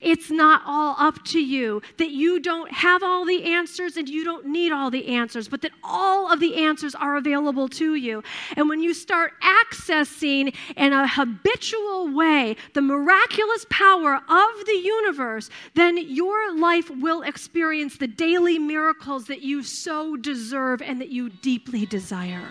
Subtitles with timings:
[0.00, 4.24] it's not all up to you, that you don't have all the answers and you
[4.24, 8.22] don't need all the answers, but that all of the answers are available to you.
[8.56, 15.48] And when you start accessing in a habitual way the miraculous power of the universe,
[15.74, 21.30] then your life will experience the daily miracles that you so deserve and that you
[21.30, 22.48] deeply desire.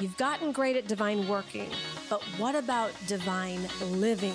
[0.00, 1.70] You've gotten great at divine working,
[2.08, 4.34] but what about divine living?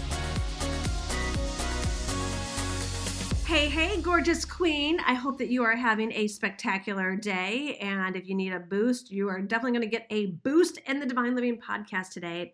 [3.51, 5.01] Hey, hey, gorgeous queen.
[5.05, 7.75] I hope that you are having a spectacular day.
[7.81, 11.01] And if you need a boost, you are definitely going to get a boost in
[11.01, 12.53] the Divine Living podcast today.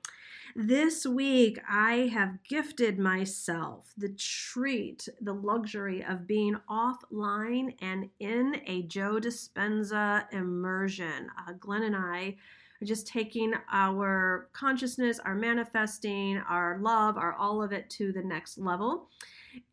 [0.55, 8.59] This week, I have gifted myself the treat, the luxury of being offline and in
[8.65, 11.29] a Joe Dispenza immersion.
[11.37, 12.37] Uh, Glenn and I
[12.81, 18.23] are just taking our consciousness, our manifesting, our love, our all of it to the
[18.23, 19.09] next level.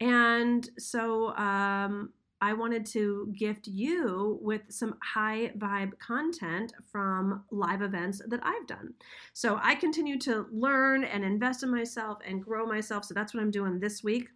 [0.01, 7.81] And so um, I wanted to gift you with some high vibe content from live
[7.81, 8.95] events that I've done.
[9.33, 13.07] So I continue to learn and invest in myself and grow myself.
[13.07, 14.29] So that's what I'm doing this week.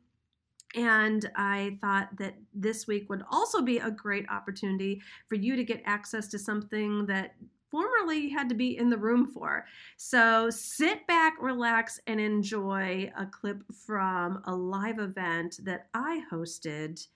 [0.74, 5.64] And I thought that this week would also be a great opportunity for you to
[5.64, 7.34] get access to something that
[7.70, 9.66] formerly you had to be in the room for.
[9.96, 17.06] So sit back, relax, and enjoy a clip from a live event that I hosted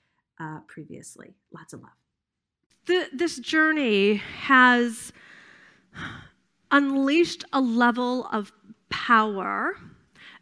[0.41, 1.34] uh, previously.
[1.53, 1.91] Lots of love.
[2.86, 5.12] The, this journey has
[6.70, 8.53] unleashed a level of
[8.89, 9.77] power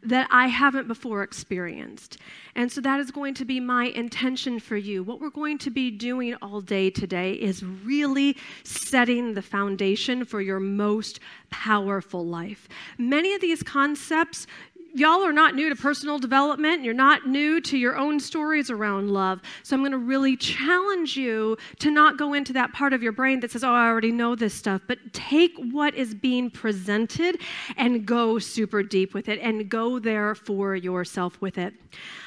[0.03, 2.17] that I haven't before experienced.
[2.55, 5.03] And so that is going to be my intention for you.
[5.03, 10.41] What we're going to be doing all day today is really setting the foundation for
[10.41, 11.19] your most
[11.49, 12.67] powerful life.
[12.97, 14.47] Many of these concepts
[14.93, 16.83] y'all are not new to personal development.
[16.83, 19.41] You're not new to your own stories around love.
[19.63, 23.11] So I'm going to really challenge you to not go into that part of your
[23.11, 27.39] brain that says, oh, I already know this stuff, but take what is being presented
[27.77, 31.73] and go super deep with it and go there for yourself with it.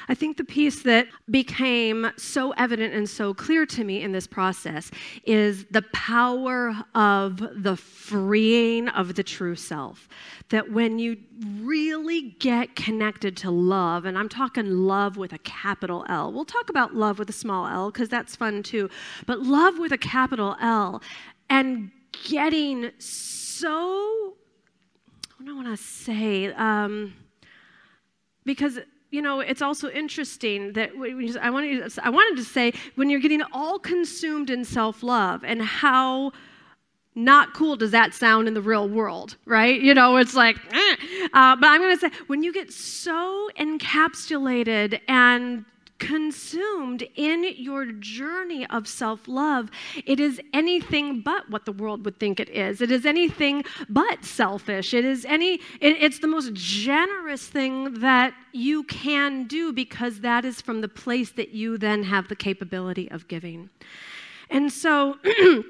[0.07, 4.27] I think the piece that became so evident and so clear to me in this
[4.27, 4.91] process
[5.23, 10.07] is the power of the freeing of the true self.
[10.49, 11.17] That when you
[11.61, 16.69] really get connected to love, and I'm talking love with a capital L, we'll talk
[16.69, 18.89] about love with a small l because that's fun too,
[19.25, 21.01] but love with a capital L
[21.49, 21.91] and
[22.23, 24.35] getting so,
[25.37, 26.53] what do I want to say?
[26.53, 27.13] Um,
[28.45, 28.79] because
[29.11, 30.91] you know, it's also interesting that
[31.41, 35.61] I wanted, I wanted to say when you're getting all consumed in self love and
[35.61, 36.31] how
[37.15, 39.79] not cool does that sound in the real world, right?
[39.79, 40.95] You know, it's like, eh.
[41.33, 45.63] uh, but I'm going to say when you get so encapsulated and
[45.99, 49.71] consumed in your journey of self love,
[50.05, 52.81] it is anything but what the world would think it is.
[52.81, 54.93] It is anything but selfish.
[54.93, 60.45] It is any, it, it's the most generous thing that you can do because that
[60.45, 63.69] is from the place that you then have the capability of giving.
[64.49, 65.17] And so,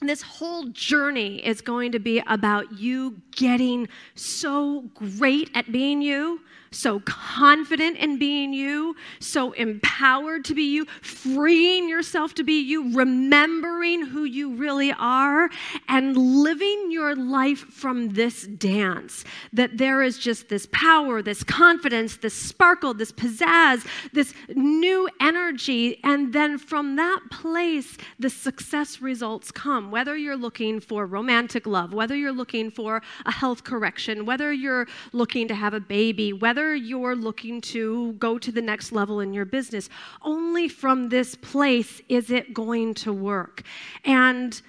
[0.00, 6.40] this whole journey is going to be about you getting so great at being you
[6.72, 12.94] so confident in being you, so empowered to be you, freeing yourself to be you,
[12.94, 15.48] remembering who you really are,
[15.88, 19.24] and living your life from this dance.
[19.52, 26.00] That there is just this power, this confidence, this sparkle, this pizzazz, this new energy.
[26.02, 29.90] And then from that place, the success results come.
[29.90, 34.86] Whether you're looking for romantic love, whether you're looking for a health correction, whether you're
[35.12, 39.18] looking to have a baby, whether whether you're looking to go to the next level
[39.18, 39.88] in your business,
[40.22, 43.62] only from this place is it going to work.
[44.04, 44.62] And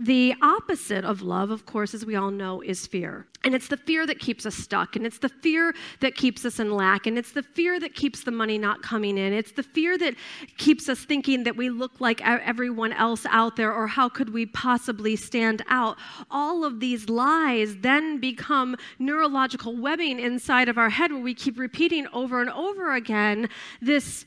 [0.00, 3.26] the opposite of love, of course, as we all know, is fear.
[3.44, 6.60] And it's the fear that keeps us stuck, and it's the fear that keeps us
[6.60, 9.32] in lack, and it's the fear that keeps the money not coming in.
[9.32, 10.14] It's the fear that
[10.56, 14.46] keeps us thinking that we look like everyone else out there, or how could we
[14.46, 15.96] possibly stand out?
[16.30, 21.58] All of these lies then become neurological webbing inside of our head where we keep
[21.58, 23.48] repeating over and over again
[23.80, 24.24] this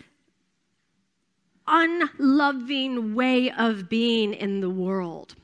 [1.67, 5.35] unloving way of being in the world.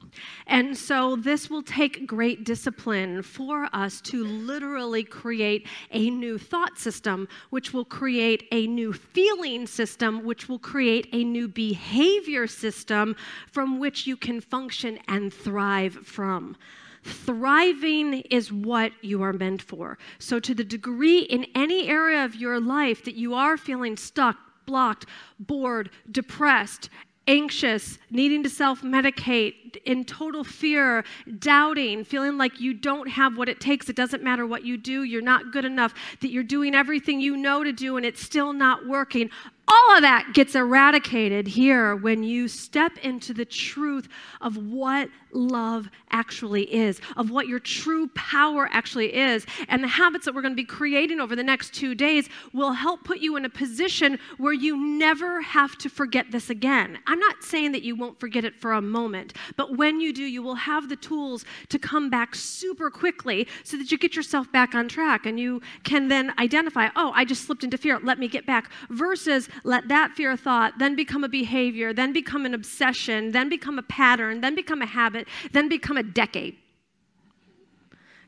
[0.46, 6.78] And so, this will take great discipline for us to literally create a new thought
[6.78, 13.16] system, which will create a new feeling system, which will create a new behavior system
[13.52, 16.56] from which you can function and thrive from.
[17.04, 19.98] Thriving is what you are meant for.
[20.20, 24.38] So, to the degree in any area of your life that you are feeling stuck,
[24.66, 25.06] blocked,
[25.40, 26.90] bored, depressed,
[27.28, 31.04] anxious, needing to self medicate, in total fear,
[31.40, 35.04] doubting, feeling like you don't have what it takes, it doesn't matter what you do,
[35.04, 38.54] you're not good enough, that you're doing everything you know to do and it's still
[38.54, 39.30] not working.
[39.70, 44.08] All of that gets eradicated here when you step into the truth
[44.40, 49.46] of what love actually is, of what your true power actually is.
[49.68, 52.72] And the habits that we're going to be creating over the next two days will
[52.72, 57.00] help put you in a position where you never have to forget this again.
[57.06, 60.24] I'm not saying that you won't forget it for a moment, but when you do,
[60.24, 64.50] you will have the tools to come back super quickly so that you get yourself
[64.52, 68.18] back on track and you can then identify, oh, I just slipped into fear, let
[68.18, 72.54] me get back, versus let that fear thought then become a behavior, then become an
[72.54, 76.56] obsession, then become a pattern, then become a habit, then become a decade.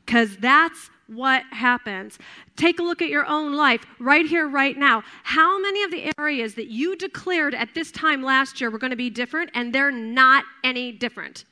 [0.04, 2.18] Because that's what happens.
[2.56, 5.02] Take a look at your own life right here, right now.
[5.24, 8.92] How many of the areas that you declared at this time last year were going
[8.92, 11.44] to be different and they're not any different?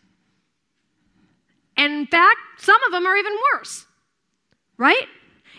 [1.77, 3.87] And in fact, some of them are even worse,
[4.77, 5.07] right?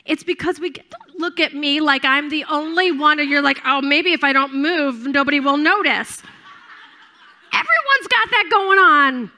[0.05, 3.59] It's because we don't look at me like I'm the only one, or you're like,
[3.65, 6.21] oh, maybe if I don't move, nobody will notice.
[7.51, 9.31] Everyone's got that going on.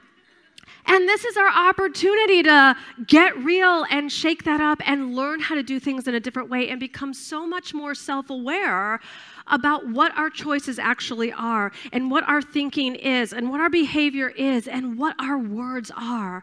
[0.86, 2.76] And this is our opportunity to
[3.06, 6.50] get real and shake that up and learn how to do things in a different
[6.50, 9.00] way and become so much more self aware
[9.46, 14.30] about what our choices actually are and what our thinking is and what our behavior
[14.30, 16.42] is and what our words are.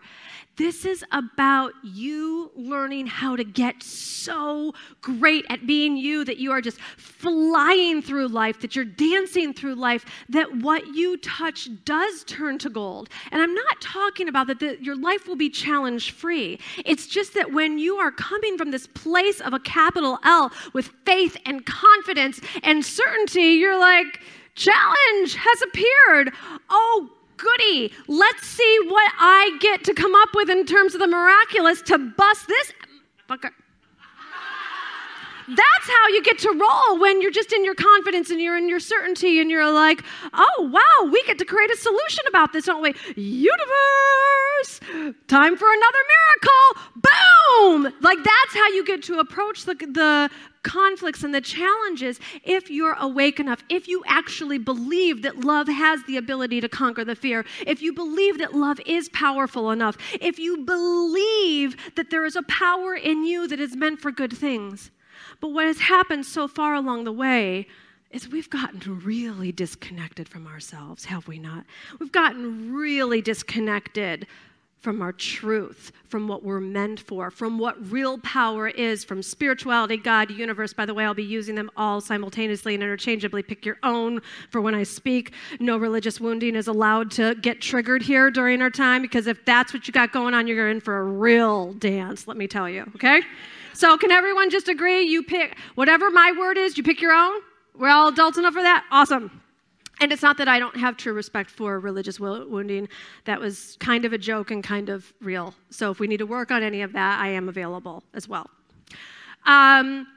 [0.57, 6.51] This is about you learning how to get so great at being you that you
[6.51, 12.23] are just flying through life, that you're dancing through life, that what you touch does
[12.25, 13.09] turn to gold.
[13.31, 16.59] And I'm not talking about that the, your life will be challenge free.
[16.85, 20.87] It's just that when you are coming from this place of a capital L with
[21.05, 24.19] faith and confidence and certainty, you're like,
[24.55, 26.33] challenge has appeared.
[26.69, 27.09] Oh,
[27.39, 27.93] goody.
[28.07, 31.97] Let's see what I get to come up with in terms of the miraculous to
[31.97, 32.73] bust this
[33.29, 33.51] fucker.
[35.49, 38.69] That's how you get to roll when you're just in your confidence and you're in
[38.69, 40.03] your certainty and you're like,
[40.33, 42.93] oh, wow, we get to create a solution about this, don't we?
[43.15, 44.79] Universe,
[45.27, 47.01] time for another miracle.
[47.01, 47.93] Boom!
[48.01, 50.29] Like that's how you get to approach the, the
[50.63, 56.01] conflicts and the challenges if you're awake enough, if you actually believe that love has
[56.05, 60.39] the ability to conquer the fear, if you believe that love is powerful enough, if
[60.39, 64.91] you believe that there is a power in you that is meant for good things.
[65.41, 67.67] But what has happened so far along the way
[68.11, 71.65] is we've gotten really disconnected from ourselves, have we not?
[71.99, 74.25] We've gotten really disconnected
[74.79, 79.97] from our truth, from what we're meant for, from what real power is, from spirituality,
[79.97, 80.71] God, universe.
[80.71, 83.43] By the way, I'll be using them all simultaneously and interchangeably.
[83.43, 85.33] Pick your own for when I speak.
[85.59, 89.73] No religious wounding is allowed to get triggered here during our time because if that's
[89.73, 92.89] what you got going on, you're in for a real dance, let me tell you,
[92.95, 93.21] okay?
[93.73, 95.03] So, can everyone just agree?
[95.03, 97.41] You pick whatever my word is, you pick your own?
[97.77, 98.85] We're all adults enough for that?
[98.91, 99.41] Awesome.
[99.99, 102.87] And it's not that I don't have true respect for religious wounding.
[103.25, 105.53] That was kind of a joke and kind of real.
[105.71, 108.49] So if we need to work on any of that, I am available as well.
[109.45, 110.07] Um,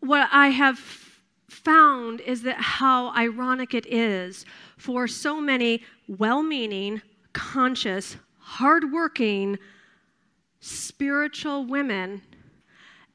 [0.00, 0.78] what I have
[1.48, 4.44] found is that how ironic it is
[4.76, 7.00] for so many well meaning,
[7.32, 9.58] conscious, hardworking,
[10.60, 12.22] spiritual women,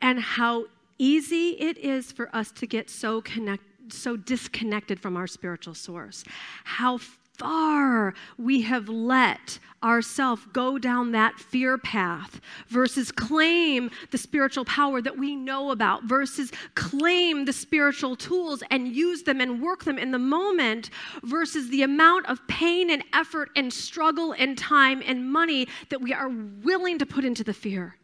[0.01, 0.65] and how
[0.97, 6.23] easy it is for us to get so connected so disconnected from our spiritual source.
[6.63, 6.99] How
[7.37, 15.01] far we have let ourselves go down that fear path versus claim the spiritual power
[15.01, 19.97] that we know about versus claim the spiritual tools and use them and work them
[19.97, 20.89] in the moment
[21.23, 26.13] versus the amount of pain and effort and struggle and time and money that we
[26.13, 27.95] are willing to put into the fear.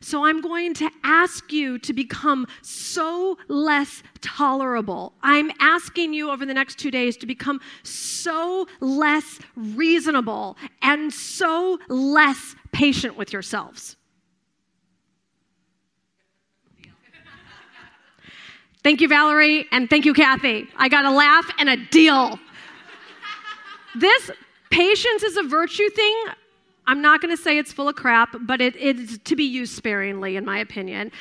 [0.00, 5.14] So I'm going to ask you to become so less tolerable.
[5.22, 11.78] I'm asking you over the next two days to become so less reasonable and so
[11.88, 13.96] less patient with yourselves.
[18.82, 20.68] Thank you, Valerie, and thank you, Kathy.
[20.76, 22.38] I got a laugh and a deal.
[23.94, 24.30] This
[24.70, 26.24] patience is a virtue thing.
[26.86, 29.74] I'm not going to say it's full of crap, but it is to be used
[29.74, 31.12] sparingly, in my opinion.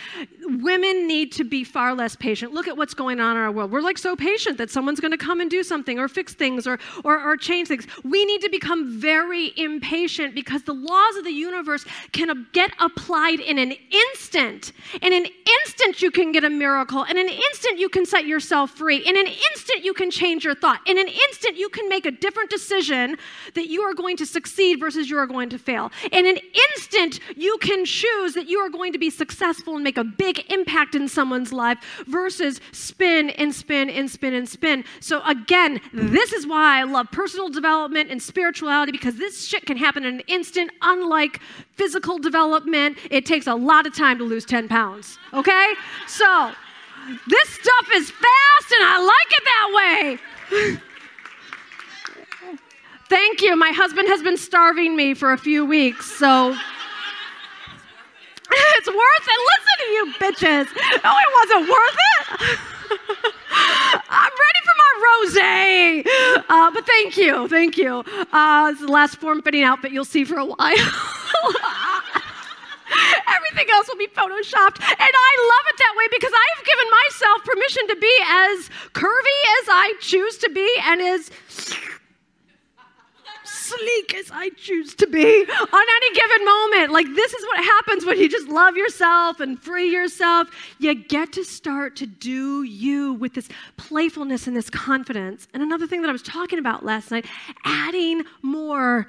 [0.46, 2.54] Women need to be far less patient.
[2.54, 3.72] Look at what's going on in our world.
[3.72, 6.68] We're like so patient that someone's going to come and do something or fix things
[6.68, 7.88] or, or, or change things.
[8.04, 13.40] We need to become very impatient because the laws of the universe can get applied
[13.40, 14.74] in an instant.
[15.02, 15.26] In an
[15.64, 17.04] instant, you can get a miracle.
[17.04, 18.98] In an instant, you can set yourself free.
[18.98, 20.82] In an instant, you can change your thought.
[20.86, 23.18] In an instant, you can make a different decision
[23.54, 25.92] that you are going to succeed versus you are going to fail.
[26.12, 29.98] In an instant, you can choose that you are going to be successful and make
[29.98, 34.84] a big impact in someone's life versus spin and spin and spin and spin.
[35.00, 39.78] So, again, this is why I love personal development and spirituality because this shit can
[39.78, 41.40] happen in an instant, unlike
[41.72, 42.98] physical development.
[43.10, 45.74] It takes a lot of time to lose 10 pounds, okay?
[46.08, 46.52] So,
[47.28, 50.80] this stuff is fast and I like it that way.
[53.14, 53.56] Thank you.
[53.56, 56.50] My husband has been starving me for a few weeks, so
[58.52, 59.40] it's worth it.
[59.54, 60.66] Listen to you bitches.
[61.04, 62.26] No, it wasn't worth it.
[64.10, 65.38] I'm ready for my rose.
[66.50, 67.48] Uh, but thank you.
[67.48, 68.04] Thank you.
[68.34, 70.58] Uh, is the last form fitting outfit you'll see for a while.
[73.30, 74.82] Everything else will be photoshopped.
[74.82, 79.40] And I love it that way because I've given myself permission to be as curvy
[79.62, 81.30] as I choose to be and as
[83.78, 86.92] sleek as I choose to be on any given moment.
[86.92, 90.50] Like, this is what happens when you just love yourself and free yourself.
[90.80, 95.48] You get to start to do you with this playfulness and this confidence.
[95.54, 97.26] And another thing that I was talking about last night
[97.66, 99.08] adding more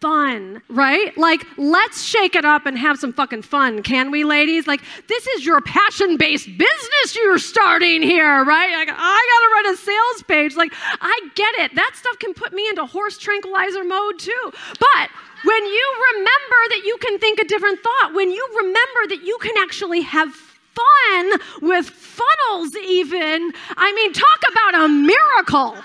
[0.00, 1.16] fun, right?
[1.18, 4.66] Like, let's shake it up and have some fucking fun, can we, ladies?
[4.66, 8.72] Like, this is your passion based business you're starting here, right?
[8.76, 10.56] Like, I gotta run a sales page.
[10.56, 11.74] Like, I get it.
[11.74, 14.52] That stuff can put me into horse tranquilizer mode too.
[14.78, 15.10] But
[15.44, 19.38] when you remember that you can think a different thought, when you remember that you
[19.40, 25.76] can actually have fun with funnels, even, I mean, talk about a miracle.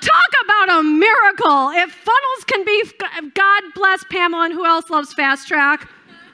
[0.00, 1.70] Talk about a miracle.
[1.70, 2.84] If funnels can be,
[3.34, 5.88] God bless Pamela and who else loves fast track?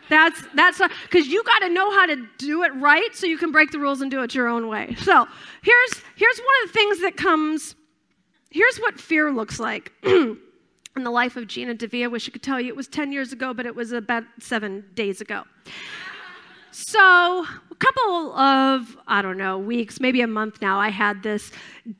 [0.08, 3.50] That's that's because you got to know how to do it right so you can
[3.50, 4.94] break the rules and do it your own way.
[5.00, 5.26] So
[5.62, 7.74] here's here's one of the things that comes.
[8.50, 9.92] Here's what fear looks like.
[10.96, 13.12] in the life of Gina DeVee, I wish I could tell you it was 10
[13.12, 15.44] years ago, but it was about seven days ago.
[16.72, 21.52] So, a couple of, I don't know, weeks, maybe a month now, I had this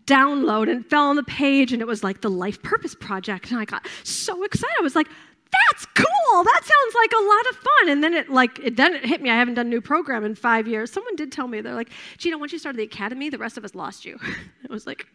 [0.07, 3.51] download and fell on the page, and it was like the Life Purpose Project.
[3.51, 4.75] And I got so excited.
[4.79, 5.09] I was like,
[5.53, 6.45] that's cool.
[6.45, 7.89] That sounds like a lot of fun.
[7.91, 9.29] And then it like it then it hit me.
[9.29, 10.91] I haven't done a new program in five years.
[10.91, 13.65] Someone did tell me they're like, Gina, once you started the academy, the rest of
[13.65, 14.19] us lost you.
[14.23, 15.07] I was like,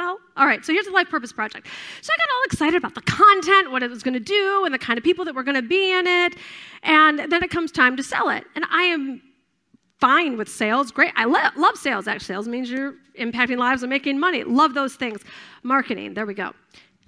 [0.00, 1.66] well, all right, so here's the Life Purpose Project.
[2.00, 4.72] So I got all excited about the content, what it was going to do, and
[4.72, 6.36] the kind of people that were going to be in it.
[6.82, 8.44] And then it comes time to sell it.
[8.54, 9.20] And I am
[10.00, 10.90] fine with sales.
[10.90, 11.12] Great.
[11.16, 12.08] I lo- love sales.
[12.08, 14.42] Actually, sales means you're impacting lives and making money.
[14.42, 15.20] Love those things.
[15.62, 16.52] Marketing, there we go.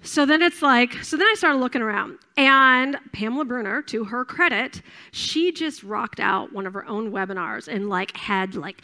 [0.03, 4.23] So then it's like, so then I started looking around, and Pamela Bruner, to her
[4.23, 4.83] credit,
[5.13, 8.83] she just rocked out one of her own webinars and like had like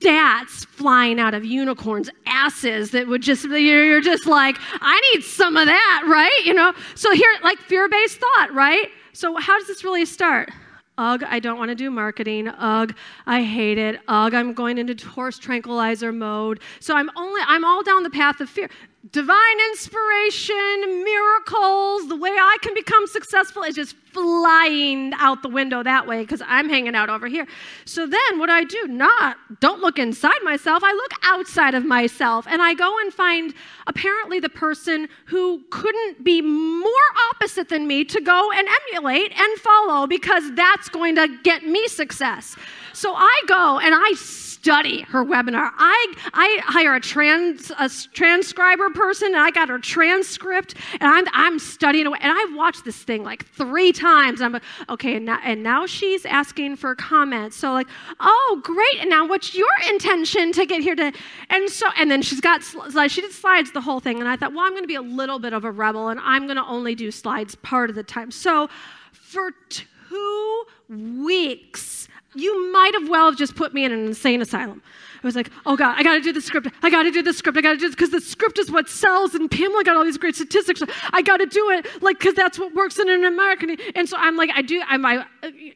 [0.00, 5.56] stats flying out of unicorns' asses that would just, you're just like, I need some
[5.56, 6.44] of that, right?
[6.44, 6.72] You know?
[6.94, 8.88] So here, like fear based thought, right?
[9.12, 10.50] So how does this really start?
[10.98, 12.48] Ugh, I don't want to do marketing.
[12.48, 12.94] Ugh,
[13.26, 14.00] I hate it.
[14.06, 16.60] Ugh, I'm going into horse tranquilizer mode.
[16.78, 18.68] So I'm only, I'm all down the path of fear
[19.12, 25.82] divine inspiration, miracles, the way I can become successful is just flying out the window
[25.82, 27.46] that way because I'm hanging out over here.
[27.86, 32.46] So then what I do, not don't look inside myself, I look outside of myself
[32.46, 33.54] and I go and find
[33.86, 36.92] apparently the person who couldn't be more
[37.32, 41.86] opposite than me to go and emulate and follow because that's going to get me
[41.88, 42.54] success.
[42.92, 44.14] So I go and I
[44.60, 45.70] study her webinar.
[45.78, 51.24] I, I hire a, trans, a transcriber person and I got her transcript and I'm,
[51.32, 52.18] I'm studying away.
[52.20, 54.42] And I've watched this thing like three times.
[54.42, 57.56] I'm like, okay, and now, and now she's asking for comments.
[57.56, 57.88] So like,
[58.20, 59.00] oh, great.
[59.00, 61.10] And now what's your intention to get here to,
[61.48, 63.14] and so, and then she's got, slides.
[63.14, 64.20] she did slides the whole thing.
[64.20, 66.20] And I thought, well, I'm going to be a little bit of a rebel and
[66.20, 68.30] I'm going to only do slides part of the time.
[68.30, 68.68] So
[69.12, 74.82] for two weeks, you might have well have just put me in an insane asylum.
[75.22, 76.68] I was like, oh God, I gotta do the script.
[76.82, 77.58] I gotta do the script.
[77.58, 79.34] I gotta do this because the script is what sells.
[79.34, 80.82] And Pamela got all these great statistics.
[81.12, 83.76] I gotta do it, like, because that's what works in an American.
[83.94, 84.82] And so I'm like, I do.
[84.88, 85.04] I'm.
[85.04, 85.26] I,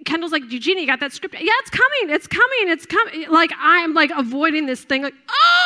[0.07, 1.35] Kendall's like, Eugenie, you got that script?
[1.35, 2.15] Yeah, it's coming.
[2.15, 2.69] It's coming.
[2.69, 3.29] It's coming.
[3.31, 5.03] Like I'm like avoiding this thing.
[5.03, 5.64] Like, oh,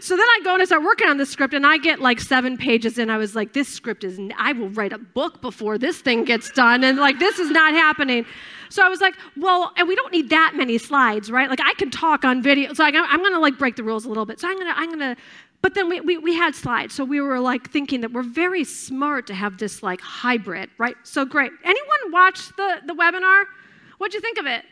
[0.00, 2.20] so then I go and I start working on the script, and I get like
[2.20, 3.10] seven pages in.
[3.10, 6.50] I was like, this script is, I will write a book before this thing gets
[6.50, 6.84] done.
[6.84, 8.26] And like, this is not happening.
[8.70, 11.48] So I was like, well, and we don't need that many slides, right?
[11.48, 12.72] Like, I can talk on video.
[12.72, 14.40] So I, I'm going to like break the rules a little bit.
[14.40, 15.16] So I'm going to, I'm going to,
[15.62, 16.94] but then we, we, we had slides.
[16.94, 20.96] So we were like thinking that we're very smart to have this like hybrid, right?
[21.04, 21.52] So great.
[21.64, 23.44] Anyone watch the, the webinar?
[23.98, 24.64] What'd you think of it?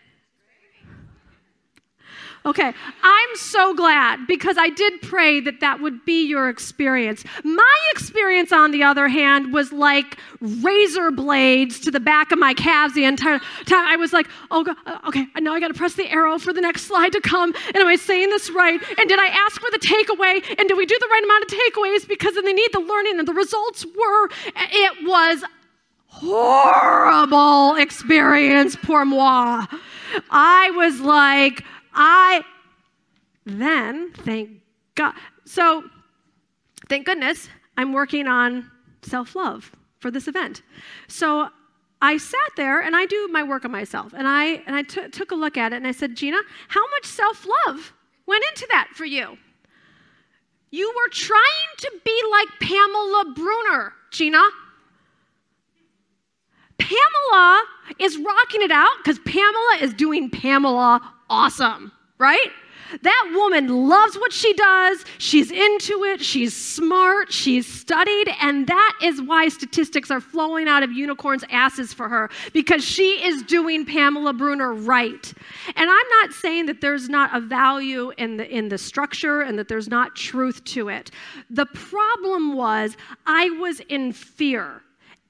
[2.45, 7.23] Okay, I'm so glad because I did pray that that would be your experience.
[7.45, 12.53] My experience, on the other hand, was like razor blades to the back of my
[12.53, 13.87] calves the entire time.
[13.87, 16.61] I was like, oh, uh, okay, now I got to press the arrow for the
[16.61, 17.55] next slide to come.
[17.69, 18.81] And am I saying this right?
[18.99, 20.45] And did I ask for the takeaway?
[20.59, 22.09] And did we do the right amount of takeaways?
[22.09, 25.45] Because then they need the learning, and the results were, it was
[26.07, 29.67] horrible experience pour moi.
[30.31, 32.43] I was like, I
[33.45, 34.51] then, thank
[34.95, 35.15] God.
[35.45, 35.85] So,
[36.89, 38.71] thank goodness, I'm working on
[39.03, 40.63] self love for this event.
[41.09, 41.49] So,
[42.01, 44.13] I sat there and I do my work on myself.
[44.13, 46.83] And I, and I t- took a look at it and I said, Gina, how
[46.91, 47.93] much self love
[48.27, 49.39] went into that for you?
[50.73, 51.41] You were trying
[51.79, 54.43] to be like Pamela Bruner, Gina.
[56.79, 57.65] Pamela
[58.01, 61.01] is rocking it out because Pamela is doing Pamela
[61.33, 62.51] awesome, right?
[63.01, 65.05] That woman loves what she does.
[65.17, 66.21] She's into it.
[66.21, 67.33] She's smart.
[67.33, 68.29] She's studied.
[68.39, 73.25] And that is why statistics are flowing out of unicorns' asses for her because she
[73.25, 75.33] is doing Pamela Bruner right.
[75.75, 79.59] And I'm not saying that there's not a value in the, in the structure and
[79.59, 81.11] that there's not truth to it.
[81.49, 84.83] The problem was I was in fear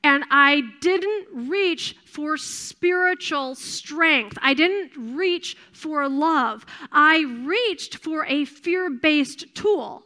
[0.05, 4.39] and I didn't reach for spiritual strength.
[4.43, 6.67] I didn't reach for love.
[6.93, 10.03] I reached for a fear based tool.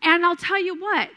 [0.00, 1.08] And I'll tell you what,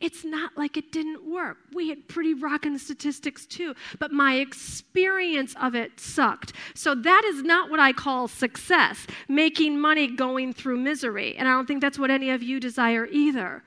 [0.00, 1.58] it's not like it didn't work.
[1.72, 6.52] We had pretty rocking statistics too, but my experience of it sucked.
[6.74, 11.36] So that is not what I call success, making money going through misery.
[11.36, 13.62] And I don't think that's what any of you desire either.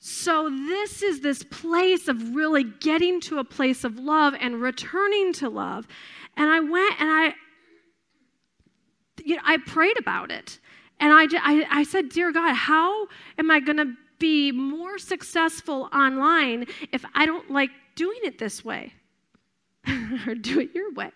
[0.00, 5.32] So, this is this place of really getting to a place of love and returning
[5.34, 5.88] to love.
[6.36, 7.34] And I went and I,
[9.24, 10.60] you know, I prayed about it.
[11.00, 13.08] And I, I, I said, Dear God, how
[13.38, 18.64] am I going to be more successful online if I don't like doing it this
[18.64, 18.92] way
[20.26, 21.10] or do it your way?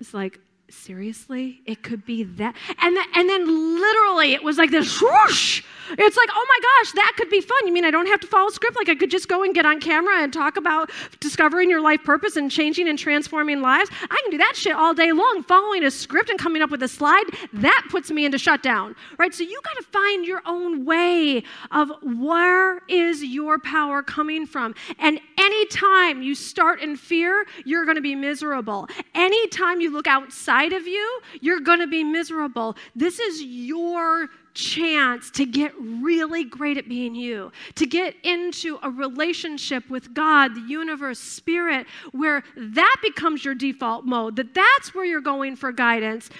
[0.00, 1.62] It's like, seriously?
[1.66, 2.54] It could be that.
[2.80, 3.46] And, the, and then
[3.80, 5.62] literally it was like this whoosh.
[5.90, 7.66] It's like, oh my gosh, that could be fun.
[7.66, 8.76] You mean I don't have to follow script?
[8.76, 12.02] Like I could just go and get on camera and talk about discovering your life
[12.02, 13.90] purpose and changing and transforming lives?
[14.02, 15.44] I can do that shit all day long.
[15.46, 19.32] Following a script and coming up with a slide, that puts me into shutdown, right?
[19.32, 24.74] So you got to find your own way of where is your power coming from.
[24.98, 28.88] And anytime you start in fear, you're going to be miserable.
[29.14, 32.76] Anytime you look outside, of you, you're going to be miserable.
[32.94, 38.90] This is your chance to get really great at being you, to get into a
[38.90, 45.04] relationship with God, the universe, spirit, where that becomes your default mode, that that's where
[45.04, 46.30] you're going for guidance.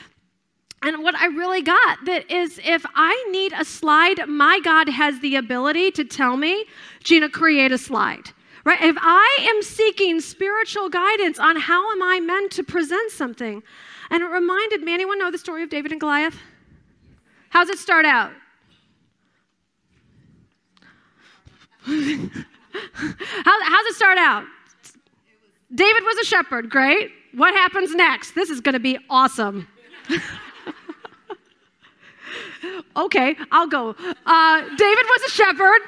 [0.82, 5.20] And what I really got that is if I need a slide, my God has
[5.20, 6.64] the ability to tell me,
[7.02, 8.30] Gina, create a slide.
[8.66, 8.82] Right?
[8.82, 13.62] If I am seeking spiritual guidance on how am I meant to present something,
[14.10, 16.36] and it reminded me anyone know the story of David and Goliath?
[17.50, 18.32] How's it start out?
[21.86, 24.42] How, how's it start out?
[25.72, 26.68] David was a shepherd.
[26.68, 27.12] Great.
[27.34, 28.34] What happens next?
[28.34, 29.68] This is going to be awesome.
[32.96, 33.94] okay, I'll go.
[34.26, 35.82] Uh, David was a shepherd.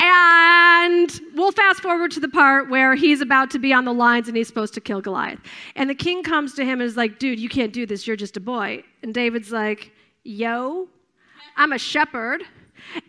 [0.00, 4.28] And we'll fast forward to the part where he's about to be on the lines
[4.28, 5.40] and he's supposed to kill Goliath.
[5.74, 8.06] And the king comes to him and is like, dude, you can't do this.
[8.06, 8.84] You're just a boy.
[9.02, 10.88] And David's like, yo,
[11.56, 12.44] I'm a shepherd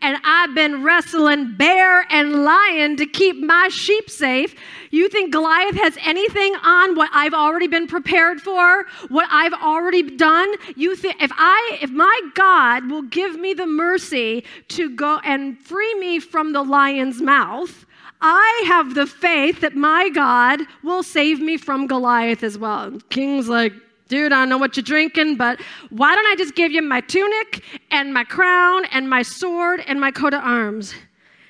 [0.01, 4.55] and I've been wrestling bear and lion to keep my sheep safe.
[4.91, 10.03] You think Goliath has anything on what I've already been prepared for, what I've already
[10.15, 10.53] done?
[10.75, 15.59] You think if I if my God will give me the mercy to go and
[15.59, 17.85] free me from the lion's mouth,
[18.21, 22.99] I have the faith that my God will save me from Goliath as well.
[23.09, 23.73] King's like,
[24.09, 26.99] dude, I don't know what you're drinking, but why don't I just give you my
[26.99, 30.93] tunic and my crown and my sword and my coat of arms?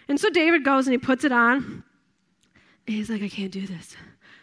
[0.08, 1.84] And so David goes and he puts it on.
[2.86, 3.96] And he's like, I can't do this.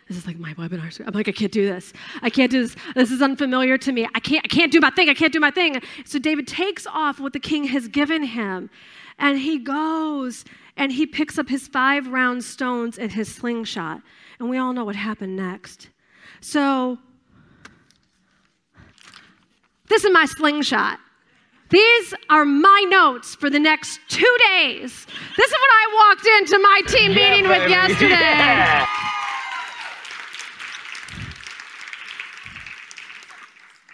[0.09, 1.00] This is like my webinar.
[1.07, 1.92] I'm like, I can't do this.
[2.22, 2.76] I can't do this.
[2.94, 4.09] This is unfamiliar to me.
[4.14, 5.09] I can't, I can't do my thing.
[5.09, 5.81] I can't do my thing.
[6.05, 8.70] So David takes off what the king has given him
[9.18, 10.44] and he goes
[10.76, 14.02] and he picks up his five round stones and his slingshot.
[14.38, 15.88] And we all know what happened next.
[16.40, 16.98] So,
[19.88, 20.99] this is my slingshot.
[21.70, 25.07] These are my notes for the next two days.
[25.37, 27.61] This is what I walked into my team yeah, meeting baby.
[27.61, 28.20] with yesterday.
[28.20, 28.87] Yeah.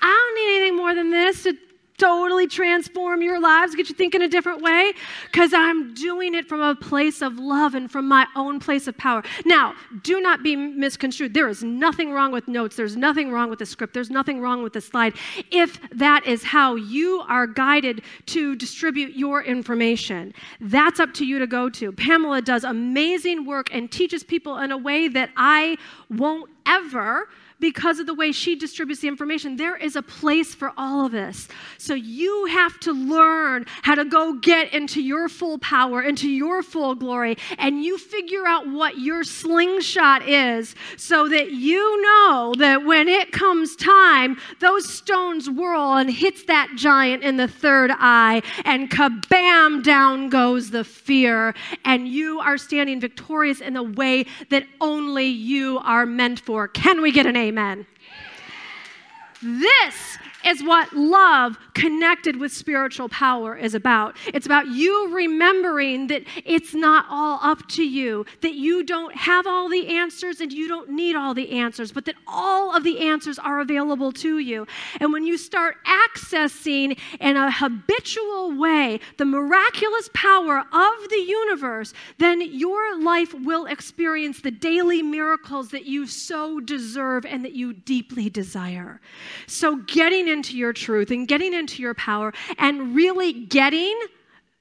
[0.02, 1.56] I don't need anything more than this to
[2.02, 4.92] totally transform your lives, get you thinking a different way,
[5.30, 8.98] because I'm doing it from a place of love and from my own place of
[8.98, 9.22] power.
[9.44, 11.32] Now, do not be misconstrued.
[11.32, 14.64] There is nothing wrong with notes, there's nothing wrong with the script, there's nothing wrong
[14.64, 15.14] with the slide.
[15.52, 21.38] If that is how you are guided to distribute your information, that's up to you
[21.38, 21.92] to go to.
[21.92, 25.76] Pamela does amazing work and teaches people in a way that I
[26.10, 27.28] won't ever
[27.62, 29.56] because of the way she distributes the information.
[29.56, 31.46] There is a place for all of us.
[31.78, 36.64] So you have to learn how to go get into your full power, into your
[36.64, 42.84] full glory, and you figure out what your slingshot is so that you know that
[42.84, 48.42] when it comes time, those stones whirl and hits that giant in the third eye,
[48.64, 51.54] and kabam, down goes the fear.
[51.84, 56.66] And you are standing victorious in the way that only you are meant for.
[56.66, 57.51] Can we get an amen?
[57.52, 57.84] Amen.
[59.42, 64.16] This is what love connected with spiritual power is about.
[64.34, 69.46] It's about you remembering that it's not all up to you, that you don't have
[69.46, 73.00] all the answers and you don't need all the answers, but that all of the
[73.08, 74.66] answers are available to you.
[75.00, 81.94] And when you start accessing in a habitual way the miraculous power of the universe,
[82.18, 87.72] then your life will experience the daily miracles that you so deserve and that you
[87.72, 89.00] deeply desire.
[89.46, 93.96] So, getting into your truth and getting into your power and really getting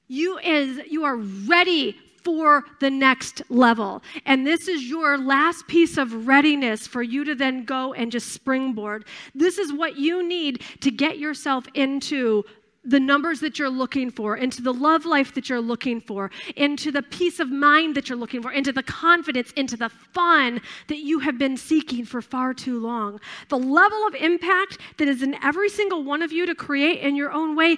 [0.08, 4.04] you is you are ready for the next level.
[4.26, 8.30] And this is your last piece of readiness for you to then go and just
[8.30, 9.06] springboard.
[9.34, 12.44] This is what you need to get yourself into
[12.84, 16.92] the numbers that you're looking for, into the love life that you're looking for, into
[16.92, 20.98] the peace of mind that you're looking for, into the confidence, into the fun that
[20.98, 23.20] you have been seeking for far too long.
[23.50, 27.16] The level of impact that is in every single one of you to create in
[27.16, 27.78] your own way,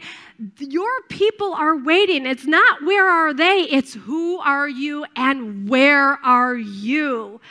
[0.58, 2.26] your people are waiting.
[2.26, 7.42] It's not where are they, it's who are you and where are you.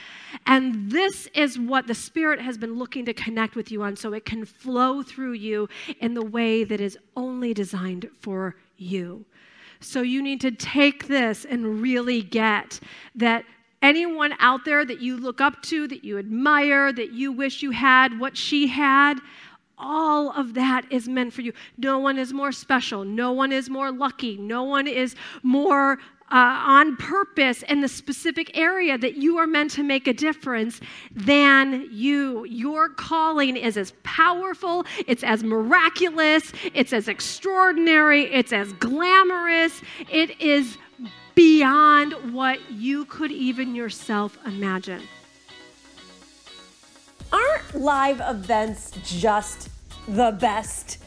[0.46, 4.12] And this is what the Spirit has been looking to connect with you on so
[4.12, 5.68] it can flow through you
[6.00, 9.24] in the way that is only designed for you.
[9.80, 12.78] So you need to take this and really get
[13.16, 13.44] that
[13.82, 17.72] anyone out there that you look up to, that you admire, that you wish you
[17.72, 19.18] had what she had,
[19.76, 21.52] all of that is meant for you.
[21.76, 23.04] No one is more special.
[23.04, 24.36] No one is more lucky.
[24.36, 25.98] No one is more
[26.32, 30.80] uh, on purpose in the specific area that you are meant to make a difference
[31.14, 32.44] than you.
[32.46, 40.40] Your calling is as powerful, it's as miraculous, it's as extraordinary, it's as glamorous, it
[40.40, 40.78] is
[41.34, 45.02] beyond what you could even yourself imagine.
[47.30, 49.68] Aren't live events just
[50.08, 50.98] the best?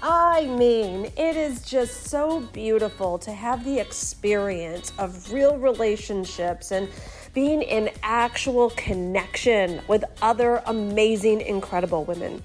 [0.00, 6.88] I mean, it is just so beautiful to have the experience of real relationships and
[7.34, 12.42] being in actual connection with other amazing, incredible women.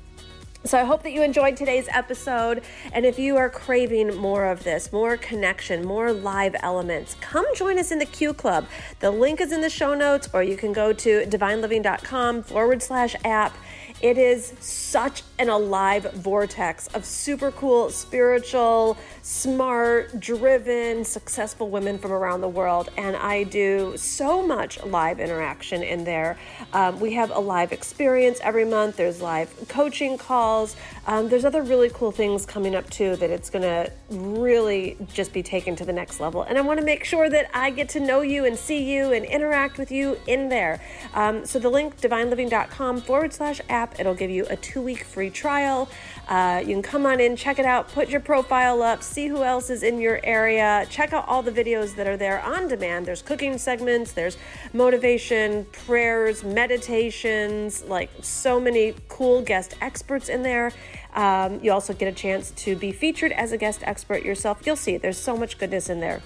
[0.66, 2.64] So I hope that you enjoyed today's episode.
[2.94, 7.78] And if you are craving more of this, more connection, more live elements, come join
[7.78, 8.66] us in the Q Club.
[9.00, 13.14] The link is in the show notes, or you can go to divineliving.com forward slash
[13.26, 13.56] app
[14.04, 22.12] it is such an alive vortex of super cool, spiritual, smart, driven, successful women from
[22.12, 22.90] around the world.
[22.98, 26.38] And I do so much live interaction in there.
[26.74, 30.76] Um, we have a live experience every month, there's live coaching calls.
[31.08, 35.32] Um, there's other really cool things coming up too that it's going to really just
[35.32, 36.44] be taken to the next level.
[36.44, 39.14] And I want to make sure that I get to know you and see you
[39.14, 40.82] and interact with you in there.
[41.14, 45.30] Um, so the link, divineliving.com forward slash app It'll give you a two week free
[45.30, 45.90] trial.
[46.28, 49.44] Uh, you can come on in, check it out, put your profile up, see who
[49.44, 53.06] else is in your area, check out all the videos that are there on demand.
[53.06, 54.38] There's cooking segments, there's
[54.72, 60.72] motivation, prayers, meditations, like so many cool guest experts in there.
[61.14, 64.66] Um, you also get a chance to be featured as a guest expert yourself.
[64.66, 66.22] You'll see, there's so much goodness in there.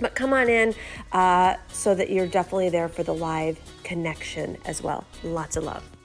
[0.00, 0.74] But come on in
[1.12, 5.04] uh, so that you're definitely there for the live connection as well.
[5.22, 5.95] Lots of love.